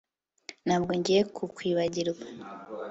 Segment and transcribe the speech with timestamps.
[0.65, 2.25] Ntabwo ngiye kukwibagirwa